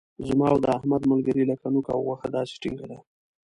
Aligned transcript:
زما 0.27 0.45
او 0.53 0.57
د 0.63 0.65
احمد 0.77 1.01
ملګري 1.11 1.43
لکه 1.51 1.65
نوک 1.73 1.85
او 1.93 1.99
غوښه 2.07 2.27
داسې 2.35 2.53
ټینګه 2.61 2.85
ده. 2.91 2.97